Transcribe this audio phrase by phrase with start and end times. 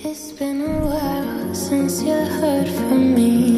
[0.00, 3.52] It's been a while since you heard from me.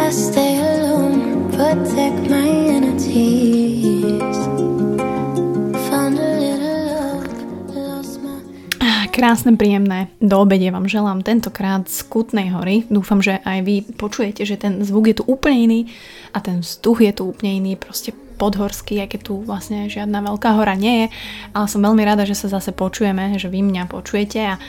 [0.00, 4.40] I stay alone, protect my energies.
[5.92, 7.28] Found a little love,
[7.76, 8.40] lost my.
[9.12, 12.88] Krásne, príjemné do obede vám želám tentokrát z Kutnej hory.
[12.88, 15.80] Dúfam, že aj vy počujete, že ten zvuk je tu úplne iný
[16.32, 20.54] a ten vzduch je tu úplne iný, proste podhorský, aj keď tu vlastne žiadna veľká
[20.54, 21.06] hora nie je,
[21.56, 24.60] ale som veľmi rada, že sa zase počujeme, že vy mňa počujete a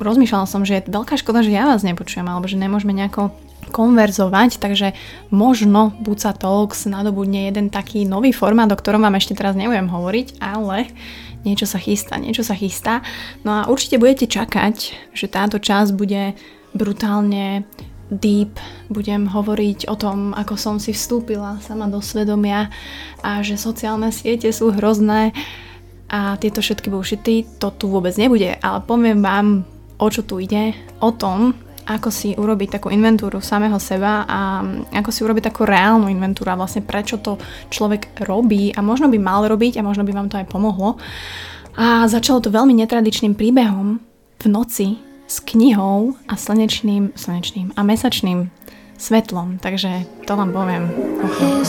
[0.00, 3.30] rozmýšľala som, že je veľká škoda, že ja vás nepočujem, alebo že nemôžeme nejako
[3.70, 4.92] konverzovať, takže
[5.30, 10.42] možno Buca Talks nadobudne jeden taký nový formát, o ktorom vám ešte teraz nebudem hovoriť,
[10.42, 10.90] ale
[11.46, 13.00] niečo sa chystá, niečo sa chystá.
[13.46, 14.76] No a určite budete čakať,
[15.14, 16.34] že táto časť bude
[16.74, 17.64] brutálne
[18.12, 18.60] deep,
[18.92, 22.68] budem hovoriť o tom, ako som si vstúpila sama do svedomia
[23.24, 25.32] a že sociálne siete sú hrozné
[26.12, 29.64] a tieto všetky bullshity, to tu vôbec nebude, ale poviem vám,
[29.96, 31.56] o čo tu ide, o tom,
[31.88, 36.60] ako si urobiť takú inventúru samého seba a ako si urobiť takú reálnu inventúru a
[36.60, 37.40] vlastne prečo to
[37.72, 41.00] človek robí a možno by mal robiť a možno by vám to aj pomohlo.
[41.74, 43.98] A začalo to veľmi netradičným príbehom
[44.38, 48.50] v noci s knihou a slnečným, slnečným a mesačným
[48.98, 49.58] svetlom.
[49.58, 50.90] Takže to vám poviem.
[51.24, 51.62] Okay.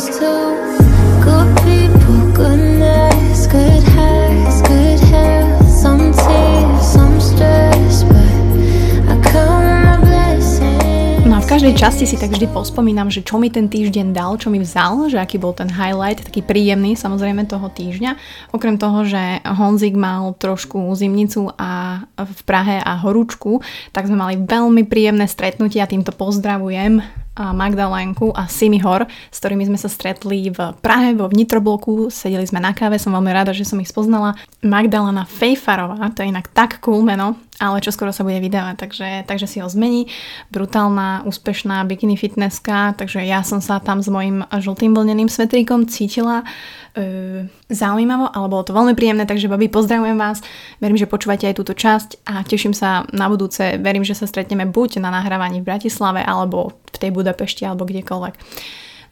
[11.53, 15.05] Každej časti si tak vždy pospomínam, že čo mi ten týždeň dal, čo mi vzal,
[15.13, 18.17] že aký bol ten highlight, taký príjemný samozrejme toho týždňa.
[18.57, 23.61] Okrem toho, že Honzik mal trošku zimnicu a v Prahe a horúčku,
[23.93, 29.37] tak sme mali veľmi príjemné stretnutie a týmto pozdravujem a Magdalénku a Simi Hor, s
[29.41, 33.49] ktorými sme sa stretli v Prahe, vo vnitrobloku, sedeli sme na káve, som veľmi rada,
[33.57, 34.37] že som ich spoznala.
[34.61, 39.07] Magdalena Fejfarová, to je inak tak cool meno, ale čo skoro sa bude vydávať, takže,
[39.25, 40.05] takže si ho zmení.
[40.53, 46.45] Brutálna, úspešná bikini fitnesska, takže ja som sa tam s mojim žltým vlneným svetríkom cítila
[46.93, 50.45] e, zaujímavo, ale bolo to veľmi príjemné, takže babi, pozdravujem vás,
[50.77, 54.69] verím, že počúvate aj túto časť a teším sa na budúce, verím, že sa stretneme
[54.69, 58.33] buď na nahrávaní v Bratislave, alebo tej Budapešti, alebo kdekoľvek.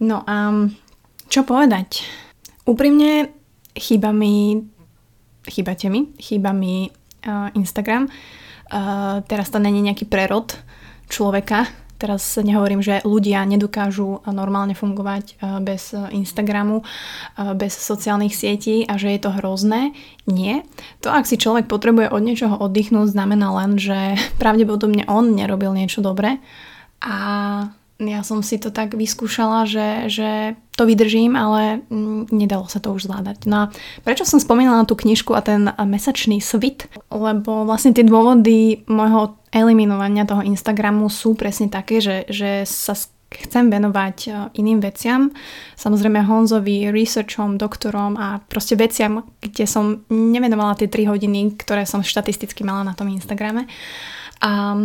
[0.07, 0.67] No a
[1.27, 2.07] čo povedať?
[2.63, 3.31] Úprimne
[3.75, 4.63] chýba mi,
[5.47, 8.07] chýbate mi, chýba mi uh, Instagram.
[8.71, 10.55] Uh, teraz to není nejaký prerod
[11.11, 11.67] človeka,
[12.01, 16.81] Teraz nehovorím, že ľudia nedokážu normálne fungovať uh, bez Instagramu,
[17.53, 19.93] bez sociálnych sietí a že je to hrozné.
[20.25, 20.65] Nie.
[21.05, 26.01] To, ak si človek potrebuje od niečoho oddychnúť, znamená len, že pravdepodobne on nerobil niečo
[26.01, 26.41] dobre
[27.05, 27.17] a
[28.01, 30.29] ja som si to tak vyskúšala, že, že
[30.73, 33.45] to vydržím, ale mm, nedalo sa to už zvládať.
[33.45, 33.69] No a
[34.01, 36.89] prečo som spomínala tú knižku a ten mesačný svit?
[37.13, 42.97] Lebo vlastne tie dôvody môjho eliminovania toho Instagramu sú presne také, že, že sa
[43.31, 44.29] chcem venovať e,
[44.59, 45.31] iným veciam.
[45.79, 52.03] Samozrejme Honzovi, researchom, doktorom a proste veciam, kde som nevenovala tie 3 hodiny, ktoré som
[52.03, 53.71] štatisticky mala na tom Instagrame.
[54.43, 54.75] A,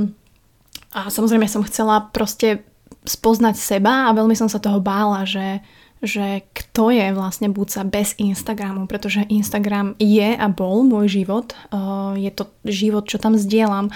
[0.95, 2.63] a samozrejme som chcela proste
[3.07, 5.63] spoznať seba a veľmi som sa toho bála, že,
[6.03, 11.55] že kto je vlastne Buca bez Instagramu, pretože Instagram je a bol môj život.
[12.19, 13.95] Je to život, čo tam zdieľam.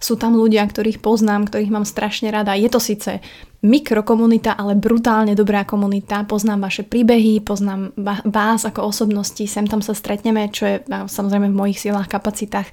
[0.00, 2.56] Sú tam ľudia, ktorých poznám, ktorých mám strašne rada.
[2.56, 3.20] Je to síce
[3.60, 6.24] mikrokomunita, ale brutálne dobrá komunita.
[6.24, 7.92] Poznám vaše príbehy, poznám
[8.24, 12.72] vás ako osobnosti, sem tam sa stretneme, čo je samozrejme v mojich silách, kapacitách.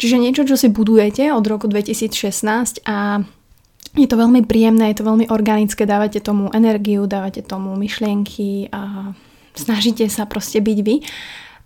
[0.00, 3.24] Čiže niečo, čo si budujete od roku 2016 a
[3.98, 9.10] je to veľmi príjemné, je to veľmi organické, dávate tomu energiu, dávate tomu myšlienky a
[9.58, 10.96] snažíte sa proste byť vy.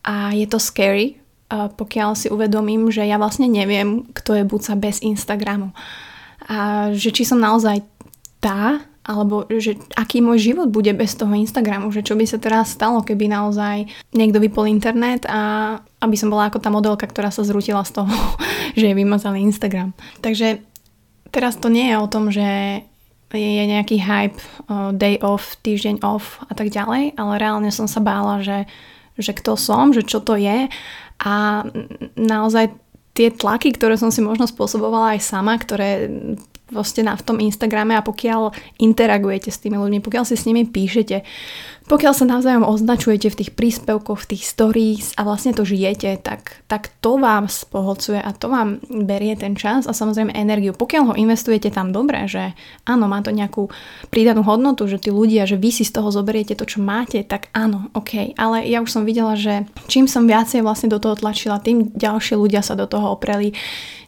[0.05, 1.21] A je to scary,
[1.53, 5.77] pokiaľ si uvedomím, že ja vlastne neviem, kto je Buca bez Instagramu.
[6.49, 7.85] A že či som naozaj
[8.41, 12.73] tá, alebo že aký môj život bude bez toho Instagramu, že čo by sa teraz
[12.73, 13.85] stalo, keby naozaj
[14.17, 18.13] niekto vypol internet a aby som bola ako tá modelka, ktorá sa zrutila z toho,
[18.81, 19.93] že je vymazali Instagram.
[20.25, 20.65] Takže
[21.35, 22.47] teraz to nie je o tom, že
[23.35, 24.39] je nejaký hype,
[24.95, 28.71] day off, týždeň off a tak ďalej, ale reálne som sa bála, že,
[29.19, 30.71] že kto som, že čo to je.
[31.19, 31.35] A
[32.15, 32.71] naozaj
[33.15, 36.07] tie tlaky, ktoré som si možno spôsobovala aj sama, ktoré
[36.71, 40.67] proste na, v tom Instagrame a pokiaľ interagujete s tými ľuďmi, pokiaľ si s nimi
[40.67, 41.23] píšete,
[41.85, 46.65] pokiaľ sa navzájom označujete v tých príspevkoch, v tých stories a vlastne to žijete, tak,
[46.65, 50.73] tak to vám spoholcuje a to vám berie ten čas a samozrejme energiu.
[50.73, 52.57] Pokiaľ ho investujete tam dobre, že
[52.89, 53.69] áno, má to nejakú
[54.09, 57.53] pridanú hodnotu, že tí ľudia, že vy si z toho zoberiete to, čo máte, tak
[57.53, 58.33] áno, ok.
[58.41, 62.41] Ale ja už som videla, že čím som viacej vlastne do toho tlačila, tým ďalšie
[62.41, 63.53] ľudia sa do toho opreli.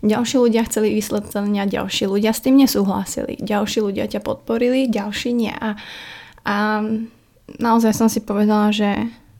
[0.00, 5.52] Ďalší ľudia chceli vysvetlenia, ďalší ľudia s tým nesúhlasili, ďalší ľudia ťa podporili, ďalší nie.
[5.52, 5.76] A,
[6.46, 6.56] a
[7.58, 8.90] naozaj som si povedala, že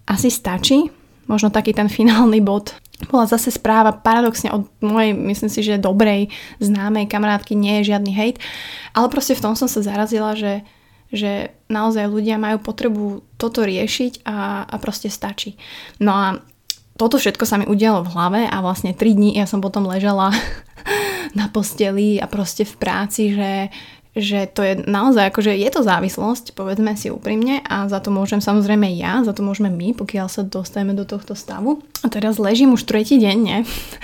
[0.07, 0.91] asi stačí.
[1.27, 2.79] Možno taký ten finálny bod
[3.13, 6.33] bola zase správa paradoxne od mojej, myslím si, že dobrej
[6.65, 8.37] známej kamarátky, nie je žiadny hejt,
[8.97, 10.65] ale proste v tom som sa zarazila, že,
[11.13, 15.61] že naozaj ľudia majú potrebu toto riešiť a, a proste stačí.
[16.01, 16.27] No a
[16.97, 20.33] toto všetko sa mi udialo v hlave a vlastne 3 dní ja som potom ležala
[21.39, 23.69] na posteli a proste v práci, že
[24.17, 28.41] že to je naozaj, akože je to závislosť, povedzme si úprimne a za to môžem
[28.41, 31.85] samozrejme ja, za to môžeme my, pokiaľ sa dostaneme do tohto stavu.
[32.01, 33.59] A teraz ležím už tretí deň, ne?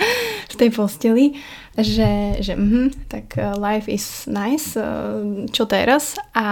[0.53, 1.25] v tej posteli,
[1.73, 6.13] že, že mm, tak uh, life is nice, uh, čo teraz?
[6.37, 6.45] A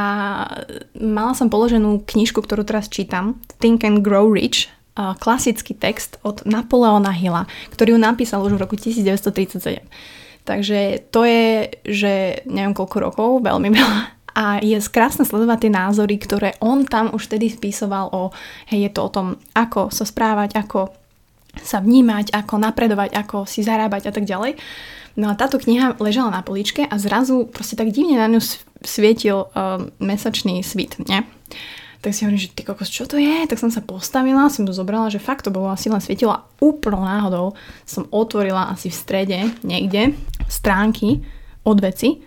[0.97, 6.41] mala som položenú knižku, ktorú teraz čítam, Think and Grow Rich, uh, klasický text od
[6.49, 9.85] Napoleona Hilla, ktorý ju napísal už v roku 1937.
[10.41, 12.13] Takže to je, že
[12.49, 14.01] neviem koľko rokov, veľmi veľa.
[14.31, 18.31] A je krásne sledovať tie názory, ktoré on tam už vtedy spísoval o,
[18.71, 20.95] hej, je to o tom, ako sa správať, ako
[21.59, 24.55] sa vnímať, ako napredovať, ako si zarábať a tak ďalej.
[25.19, 28.39] No a táto kniha ležala na poličke a zrazu proste tak divne na ňu
[28.79, 31.27] svietil uh, mesačný svit, ne?
[32.01, 33.45] Tak si hovorím, že ty kokos, čo to je?
[33.45, 37.05] Tak som sa postavila, som to zobrala, že fakt to bolo asi len svietilo úplnou
[37.05, 37.53] náhodou
[37.85, 40.17] som otvorila asi v strede niekde
[40.49, 41.21] stránky
[41.61, 42.25] od veci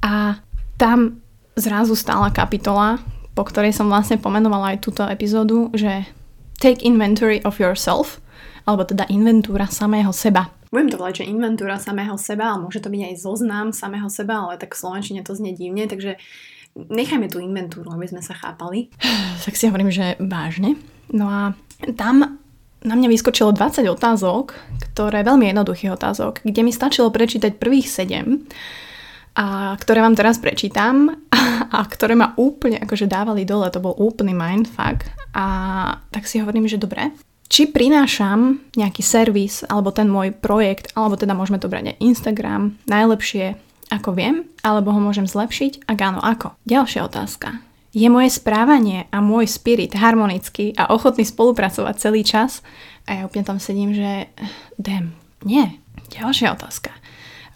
[0.00, 0.40] a
[0.80, 1.20] tam
[1.52, 2.96] zrazu stála kapitola,
[3.36, 6.08] po ktorej som vlastne pomenovala aj túto epizódu, že
[6.56, 8.24] take inventory of yourself,
[8.64, 10.48] alebo teda inventúra samého seba.
[10.72, 14.46] Budem to volať, že inventúra samého seba, ale môže to byť aj zoznam samého seba,
[14.46, 16.16] ale tak v Slovenčine to znie divne, takže
[16.76, 18.90] nechajme tú inventúru, aby sme sa chápali.
[19.40, 20.76] Tak si hovorím, že vážne.
[21.16, 21.40] No a
[21.96, 22.40] tam
[22.80, 24.56] na mňa vyskočilo 20 otázok,
[24.92, 28.40] ktoré, veľmi jednoduchých otázok, kde mi stačilo prečítať prvých 7
[29.36, 31.12] a ktoré vám teraz prečítam
[31.76, 35.46] a, ktoré ma úplne akože dávali dole, to bol úplný mindfuck a
[36.12, 37.12] tak si hovorím, že dobre,
[37.50, 42.78] či prinášam nejaký servis alebo ten môj projekt, alebo teda môžeme to brať aj Instagram,
[42.86, 43.58] najlepšie
[43.90, 45.90] ako viem, alebo ho môžem zlepšiť?
[45.90, 46.54] Ak áno, ako?
[46.64, 47.58] Ďalšia otázka.
[47.90, 52.62] Je moje správanie a môj spirit harmonický a ochotný spolupracovať celý čas?
[53.10, 54.30] A ja úplne tam sedím, že
[54.78, 55.82] damn, nie.
[56.14, 56.94] Ďalšia otázka.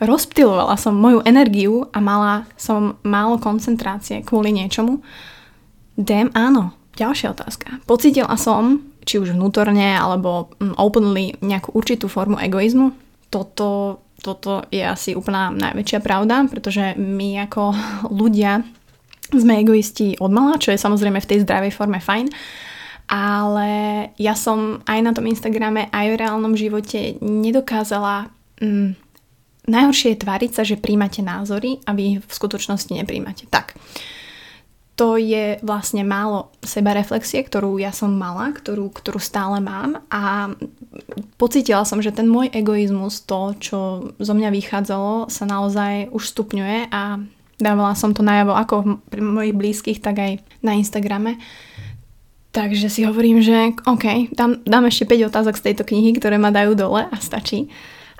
[0.02, 5.06] Rozptilovala som moju energiu a mala som málo koncentrácie kvôli niečomu?
[5.94, 6.74] Damn, áno.
[6.94, 7.82] Ďalšia otázka.
[7.86, 12.94] Pocítila som, či už vnútorne alebo mm, openly nejakú určitú formu egoizmu?
[13.30, 17.74] Toto toto je asi úplná najväčšia pravda, pretože my ako
[18.12, 18.62] ľudia
[19.32, 22.28] sme egoisti od mala, čo je samozrejme v tej zdravej forme fajn,
[23.10, 23.70] ale
[24.16, 29.04] ja som aj na tom Instagrame, aj v reálnom živote nedokázala mm,
[29.68, 33.48] najhoršie je tváriť sa, že príjmate názory a vy v skutočnosti nepríjmate.
[33.48, 33.76] Tak,
[34.94, 40.54] to je vlastne málo sebareflexie, ktorú ja som mala, ktorú, ktorú stále mám a
[41.34, 43.78] pocítila som, že ten môj egoizmus, to, čo
[44.22, 47.18] zo mňa vychádzalo, sa naozaj už stupňuje a
[47.58, 50.32] dávala som to najavo ako pri mojich blízkych, tak aj
[50.62, 51.42] na Instagrame.
[52.54, 56.54] Takže si hovorím, že OK, dám, dám ešte 5 otázok z tejto knihy, ktoré ma
[56.54, 57.66] dajú dole a stačí.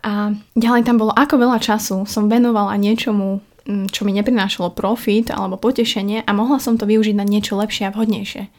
[0.03, 5.57] A ďalej tam bolo, ako veľa času som venovala niečomu, čo mi neprinášalo profit alebo
[5.57, 8.53] potešenie a mohla som to využiť na niečo lepšie a vhodnejšie.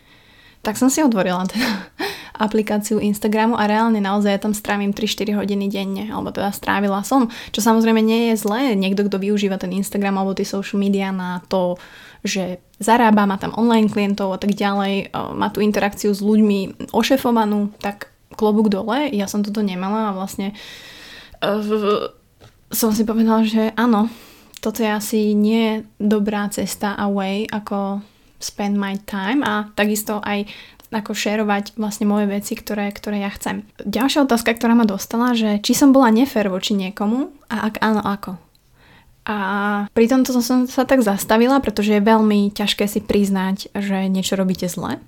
[0.65, 1.93] Tak som si otvorila teda
[2.35, 7.31] aplikáciu Instagramu a reálne naozaj ja tam strávim 3-4 hodiny denne, alebo teda strávila som,
[7.55, 8.75] čo samozrejme nie je zlé.
[8.75, 11.79] Niekto, kto využíva ten Instagram alebo tie social media na to,
[12.25, 17.71] že zarába, má tam online klientov a tak ďalej, má tú interakciu s ľuďmi ošefovanú,
[17.79, 20.51] tak klobúk dole, ja som toto nemala a vlastne
[21.39, 22.11] uh,
[22.67, 24.11] som si povedala, že áno,
[24.59, 28.01] toto je asi nie dobrá cesta a way, ako
[28.39, 30.45] spend my time a takisto aj
[30.93, 33.67] ako šerovať vlastne moje veci, ktoré, ktoré ja chcem.
[33.83, 37.99] Ďalšia otázka, ktorá ma dostala, že či som bola nefér voči niekomu a ak áno,
[38.05, 38.39] ako.
[39.25, 39.37] A
[39.89, 44.69] pri tomto som sa tak zastavila, pretože je veľmi ťažké si priznať, že niečo robíte
[44.69, 45.01] zle.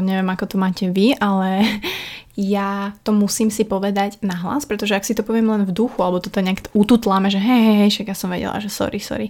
[0.00, 1.62] Neviem, ako to máte vy, ale
[2.56, 6.18] ja to musím si povedať nahlas, pretože ak si to poviem len v duchu, alebo
[6.18, 9.28] to nejak ututláme, že hej, hej, hej, však ja som vedela, že sorry, sorry,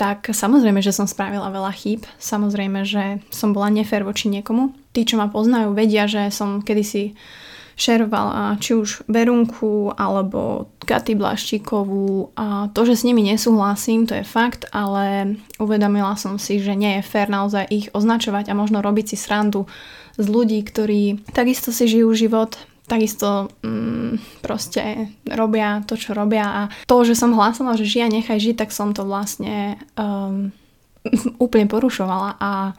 [0.00, 2.08] tak samozrejme, že som spravila veľa chýb.
[2.16, 4.72] Samozrejme, že som bola nefér voči niekomu.
[4.96, 7.12] Tí, čo ma poznajú, vedia, že som kedysi
[7.80, 14.26] šerovala či už Verunku alebo Katy Blaščíkovú a to, že s nimi nesúhlasím, to je
[14.28, 19.14] fakt, ale uvedomila som si, že nie je fér naozaj ich označovať a možno robiť
[19.14, 19.64] si srandu
[20.20, 26.44] z ľudí, ktorí takisto si žijú život, takisto mm, proste robia to, čo robia.
[26.44, 30.52] A to, že som hlásala, že žia, nechaj žiť, tak som to vlastne um,
[31.44, 32.36] úplne porušovala.
[32.36, 32.76] A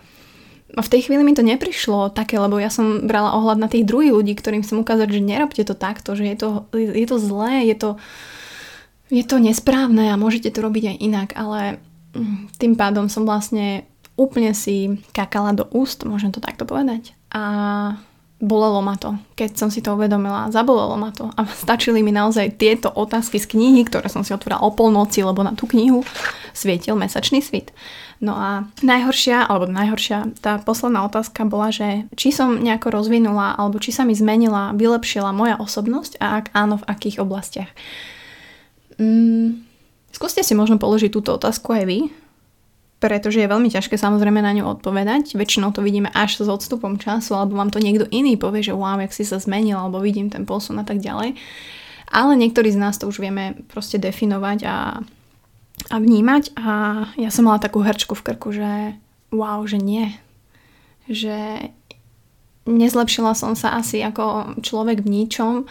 [0.72, 4.16] v tej chvíli mi to neprišlo také, lebo ja som brala ohľad na tých druhých
[4.16, 7.75] ľudí, ktorým chcem ukázať, že nerobte to takto, že je to, je to zlé, je
[7.75, 7.90] to,
[9.12, 11.84] je to nesprávne a môžete to robiť aj inak, ale
[12.16, 13.84] mm, tým pádom som vlastne
[14.16, 17.12] úplne si kakala do úst, môžem to takto povedať.
[17.32, 17.44] A
[18.41, 22.57] bolelo ma to, keď som si to uvedomila, zabolelo ma to a stačili mi naozaj
[22.57, 26.01] tieto otázky z knihy, ktoré som si otvorila o polnoci, lebo na tú knihu
[26.51, 27.69] svietil mesačný svit.
[28.21, 33.81] No a najhoršia, alebo najhoršia, tá posledná otázka bola, že či som nejako rozvinula, alebo
[33.81, 37.69] či sa mi zmenila, vylepšila moja osobnosť a ak áno, v akých oblastiach.
[39.01, 39.65] Mm,
[40.13, 42.00] skúste si možno položiť túto otázku aj vy,
[43.01, 45.34] pretože je veľmi ťažké samozrejme na ňu odpovedať.
[45.34, 49.01] Väčšinou to vidíme až s odstupom času, alebo vám to niekto iný povie, že wow,
[49.01, 51.34] jak si sa zmenil, alebo vidím ten posun a tak ďalej.
[52.13, 55.01] Ale niektorí z nás to už vieme proste definovať a,
[55.89, 56.72] a vnímať a
[57.17, 58.93] ja som mala takú hrčku v krku, že
[59.34, 60.13] wow, že nie.
[61.10, 61.74] Že
[62.70, 65.65] nezlepšila som sa asi ako človek v ničom,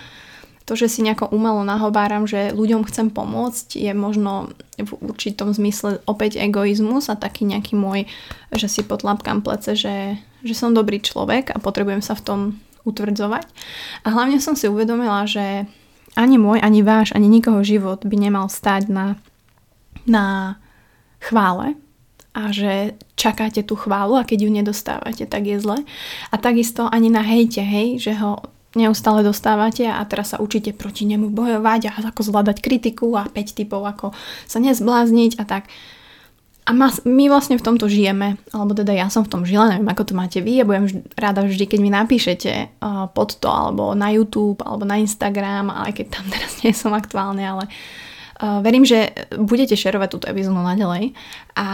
[0.71, 5.99] to, že si nejako umelo nahováram, že ľuďom chcem pomôcť, je možno v určitom zmysle
[6.07, 8.07] opäť egoizmus a taký nejaký môj,
[8.55, 12.41] že si potlapkám plece, že, že som dobrý človek a potrebujem sa v tom
[12.87, 13.51] utvrdzovať.
[14.07, 15.67] A hlavne som si uvedomila, že
[16.15, 19.19] ani môj, ani váš, ani nikoho život by nemal stať na,
[20.07, 20.55] na
[21.19, 21.75] chvále,
[22.31, 25.83] a že čakáte tú chválu a keď ju nedostávate, tak je zle.
[26.31, 28.39] A takisto ani na hejte, hej, že ho
[28.79, 33.59] neustále dostávate a teraz sa učíte proti nemu bojovať a ako zvládať kritiku a 5
[33.59, 34.15] typov, ako
[34.47, 35.67] sa nezblázniť a tak.
[36.69, 40.13] A my vlastne v tomto žijeme, alebo teda ja som v tom žila, neviem ako
[40.13, 42.53] to máte vy, ja budem rada vždy, keď mi napíšete
[43.11, 47.43] pod to, alebo na YouTube, alebo na Instagram, ale keď tam teraz nie som aktuálne,
[47.43, 48.10] ale Uh,
[48.41, 51.13] verím, že budete šerovať túto epizódu naďalej
[51.57, 51.67] a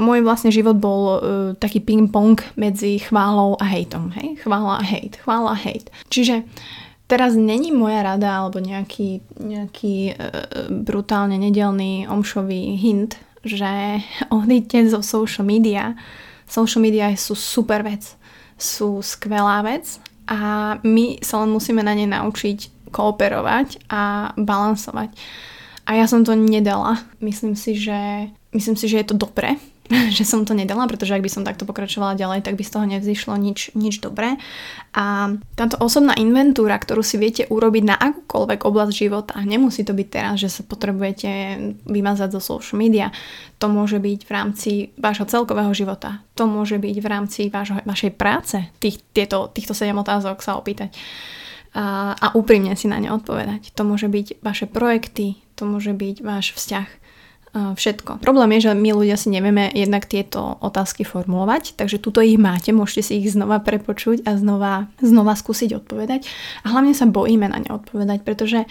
[0.00, 1.18] môj vlastne život bol uh,
[1.60, 4.08] taký ping-pong medzi chválou a hejtom.
[4.16, 4.40] Hej?
[4.40, 5.92] Chvála a hejt, chvála a hejt.
[6.08, 6.48] Čiže
[7.04, 10.16] teraz není moja rada alebo nejaký, nejaký uh,
[10.72, 14.00] brutálne nedelný omšový hint, že
[14.32, 15.92] odíďte zo social media.
[16.48, 18.16] Social media sú super vec,
[18.56, 25.12] sú skvelá vec a my sa len musíme na ne naučiť kooperovať a balansovať.
[25.84, 27.04] A ja som to nedala.
[27.20, 29.60] Myslím si, že, myslím si, že je to dobré,
[30.16, 32.86] že som to nedala, pretože ak by som takto pokračovala ďalej, tak by z toho
[32.88, 34.40] nevzýšlo nič, nič dobré.
[34.96, 40.08] A táto osobná inventúra, ktorú si viete urobiť na akúkoľvek oblasť života, nemusí to byť
[40.08, 41.28] teraz, že sa potrebujete
[41.84, 43.12] vymazať zo social media,
[43.60, 48.12] to môže byť v rámci vášho celkového života, to môže byť v rámci vášho, vašej
[48.16, 50.96] práce, tých, tieto, týchto 7 otázok sa opýtať
[51.74, 53.74] a, a úprimne si na ne odpovedať.
[53.74, 56.88] To môže byť vaše projekty, to môže byť váš vzťah,
[57.54, 58.18] všetko.
[58.18, 62.74] Problém je, že my ľudia si nevieme jednak tieto otázky formulovať, takže tuto ich máte,
[62.74, 66.26] môžete si ich znova prepočuť a znova, znova skúsiť odpovedať.
[66.66, 68.66] A hlavne sa bojíme na ne odpovedať, pretože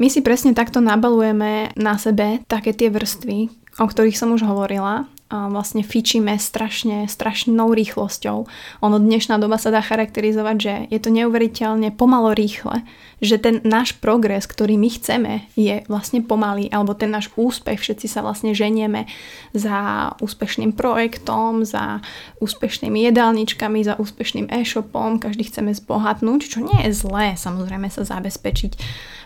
[0.00, 5.11] my si presne takto nabalujeme na sebe také tie vrstvy, o ktorých som už hovorila
[5.32, 8.44] vlastne fičíme strašne, strašnou rýchlosťou.
[8.84, 12.84] Ono dnešná doba sa dá charakterizovať, že je to neuveriteľne pomalo rýchle,
[13.24, 18.06] že ten náš progres, ktorý my chceme, je vlastne pomalý, alebo ten náš úspech, všetci
[18.12, 19.08] sa vlastne ženieme
[19.56, 22.04] za úspešným projektom, za
[22.44, 28.72] úspešnými jedálničkami, za úspešným e-shopom, každý chceme zbohatnúť, čo nie je zlé, samozrejme sa zabezpečiť.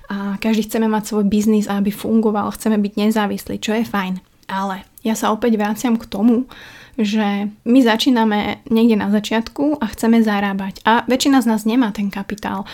[0.06, 4.22] A každý chceme mať svoj biznis, aby fungoval, chceme byť nezávislí, čo je fajn.
[4.46, 6.50] Ale ja sa opäť vraciam k tomu,
[6.98, 10.80] že my začíname niekde na začiatku a chceme zarábať.
[10.82, 12.64] A väčšina z nás nemá ten kapitál.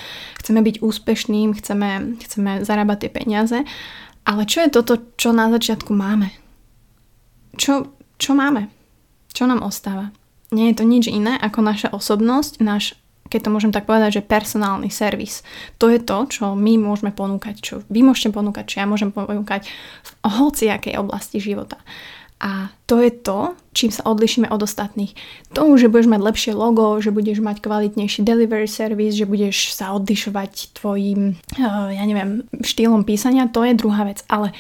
[0.41, 3.59] Chceme byť úspešným, chceme, chceme zarábať tie peniaze.
[4.23, 6.31] Ale čo je toto, čo na začiatku máme?
[7.59, 8.71] Čo, čo máme?
[9.35, 10.15] Čo nám ostáva?
[10.55, 12.95] Nie je to nič iné ako naša osobnosť, náš
[13.33, 15.41] keď to môžem tak povedať, že personálny servis.
[15.81, 19.73] To je to, čo my môžeme ponúkať, čo vy môžete ponúkať, čo ja môžem ponúkať
[20.05, 21.81] v hociakej oblasti života.
[22.42, 25.14] A to je to, čím sa odlišíme od ostatných.
[25.54, 29.94] To, že budeš mať lepšie logo, že budeš mať kvalitnejší delivery service, že budeš sa
[29.94, 34.26] odlišovať tvojim, uh, ja neviem, štýlom písania, to je druhá vec.
[34.26, 34.50] Ale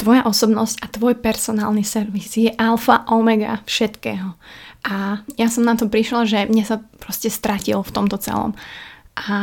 [0.00, 4.32] tvoja osobnosť a tvoj personálny servis je alfa omega všetkého.
[4.88, 8.56] A ja som na to prišla, že mne sa proste stratil v tomto celom.
[9.28, 9.36] A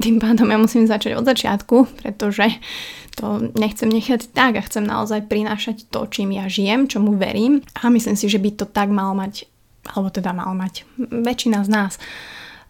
[0.00, 2.56] tým pádom ja musím začať od začiatku, pretože
[3.20, 7.92] to nechcem nechať tak a chcem naozaj prinášať to, čím ja žijem, čomu verím a
[7.92, 9.44] myslím si, že by to tak mal mať,
[9.92, 11.92] alebo teda mal mať väčšina z nás.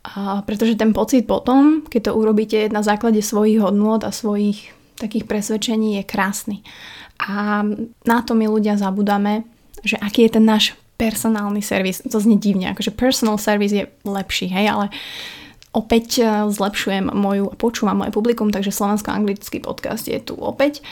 [0.01, 5.29] A pretože ten pocit potom, keď to urobíte na základe svojich hodnôt a svojich takých
[5.29, 6.57] presvedčení je krásny.
[7.21, 7.63] A
[8.09, 9.45] na to my ľudia zabudáme,
[9.85, 12.05] že aký je ten náš personálny servis.
[12.05, 14.87] To znie divne, akože personal service je lepší, hej, ale
[15.73, 20.83] opäť e, zlepšujem moju, počúvam moje publikum, takže slovensko-anglický podcast je tu opäť.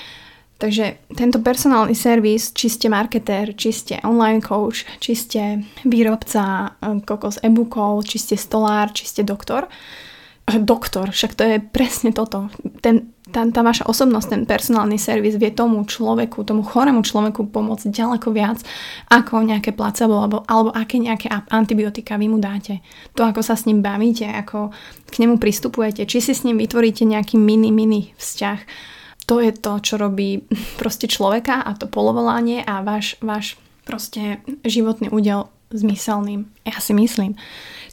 [0.59, 5.43] Takže tento personálny servis, či ste marketér, či ste online coach, či ste
[5.87, 9.71] výrobca e, kokos e-bookov, či ste stolár, či ste doktor,
[10.49, 12.49] doktor, však to je presne toto.
[12.81, 17.93] Ten, tá, tá vaša osobnosť, ten personálny servis vie tomu človeku, tomu chorému človeku pomôcť
[17.93, 18.59] ďaleko viac
[19.13, 22.81] ako nejaké placebo alebo, alebo aké nejaké antibiotika vy mu dáte.
[23.15, 24.73] To, ako sa s ním bavíte, ako
[25.09, 28.61] k nemu pristupujete, či si s ním vytvoríte nejaký mini, mini vzťah.
[29.29, 30.49] To je to, čo robí
[30.81, 36.49] proste človeka a to polovolanie a váš, váš proste životný údel zmyselným.
[36.65, 37.37] Ja si myslím.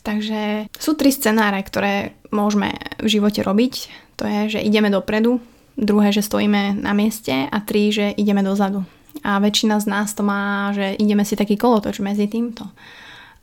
[0.06, 3.74] Takže sú tri scenáre, ktoré môžeme v živote robiť.
[4.22, 5.42] To je, že ideme dopredu,
[5.74, 8.86] druhé, že stojíme na mieste a tri, že ideme dozadu.
[9.26, 12.70] A väčšina z nás to má, že ideme si taký kolotoč medzi týmto.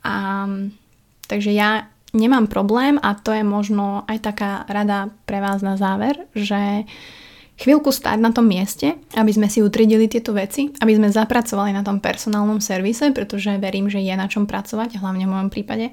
[0.06, 0.46] A,
[1.26, 6.30] takže ja nemám problém a to je možno aj taká rada pre vás na záver,
[6.38, 6.86] že
[7.58, 11.82] chvíľku stáť na tom mieste, aby sme si utridili tieto veci, aby sme zapracovali na
[11.82, 15.90] tom personálnom servise, pretože verím, že je na čom pracovať, hlavne v mojom prípade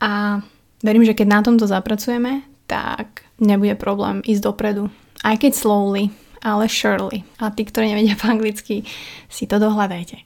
[0.00, 0.42] a
[0.84, 4.90] verím, že keď na tomto zapracujeme, tak nebude problém ísť dopredu.
[5.24, 6.12] Aj keď slowly,
[6.44, 7.24] ale surely.
[7.40, 8.84] A tí, ktorí nevedia po anglicky,
[9.26, 10.22] si to dohľadajte.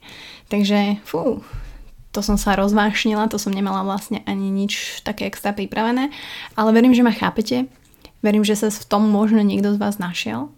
[0.51, 1.41] Takže, fú,
[2.11, 6.11] to som sa rozvášnila, to som nemala vlastne ani nič také extra pripravené,
[6.59, 7.71] ale verím, že ma chápete,
[8.19, 10.51] verím, že sa v tom možno niekto z vás našiel.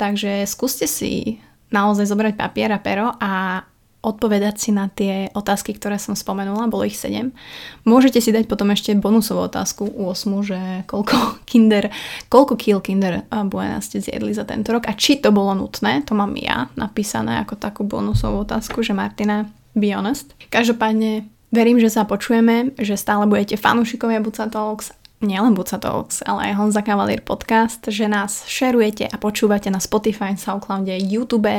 [0.00, 3.62] Takže skúste si naozaj zobrať papier a pero a
[3.98, 7.34] odpovedať si na tie otázky, ktoré som spomenula, bolo ich 7.
[7.82, 11.16] Môžete si dať potom ešte bonusovú otázku u 8, že koľko
[11.50, 11.90] kinder,
[12.30, 16.14] koľko kil kinder Buena ste zjedli za tento rok a či to bolo nutné, to
[16.14, 20.30] mám ja napísané ako takú bonusovú otázku, že Martina, be honest.
[20.50, 26.50] Každopádne verím, že sa počujeme, že stále budete fanúšikovia Buca Talks nielen Buca Talks, ale
[26.50, 31.50] aj Honza Cavalier podcast, že nás šerujete a počúvate na Spotify, Soundcloude, YouTube,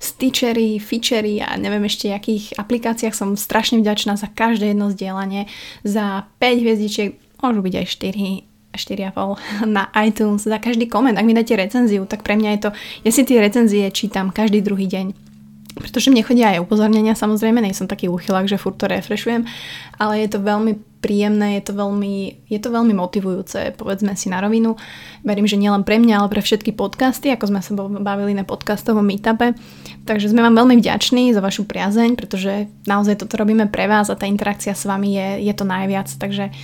[0.00, 3.12] Stitchery, Featurey a neviem ešte akých aplikáciách.
[3.12, 5.48] Som strašne vďačná za každé jedno zdieľanie,
[5.84, 7.10] za 5 hviezdičiek,
[7.44, 11.20] môžu byť aj 4 4,5 na iTunes, za každý koment.
[11.20, 12.70] Ak mi dáte recenziu, tak pre mňa je to,
[13.04, 15.31] ja si tie recenzie čítam každý druhý deň.
[15.72, 19.48] Pretože mne chodia aj upozornenia, samozrejme, nej som taký úchylák, že furt to refrešujem,
[19.96, 24.38] ale je to veľmi príjemné, je to veľmi, je to veľmi motivujúce, povedzme si na
[24.38, 24.78] rovinu.
[25.26, 29.02] Verím, že nielen pre mňa, ale pre všetky podcasty, ako sme sa bavili na podcastovom
[29.02, 29.58] meetupe.
[30.06, 34.16] Takže sme vám veľmi vďační za vašu priazeň, pretože naozaj toto robíme pre vás a
[34.16, 36.06] tá interakcia s vami je, je to najviac.
[36.06, 36.54] Takže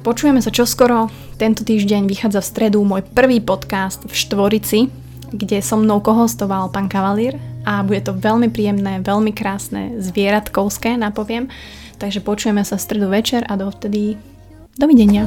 [0.00, 1.12] počujeme sa čoskoro.
[1.36, 5.03] Tento týždeň vychádza v stredu môj prvý podcast v Štvorici,
[5.34, 7.34] kde so mnou kohostoval pán Kavalír
[7.66, 11.50] a bude to veľmi príjemné, veľmi krásne, zvieratkovské, napoviem.
[11.98, 14.14] Takže počujeme sa v stredu večer a dovtedy
[14.78, 15.26] dovidenia.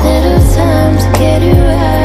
[0.00, 1.99] Little times get it right.